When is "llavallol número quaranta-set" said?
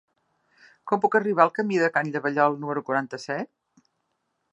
2.15-3.87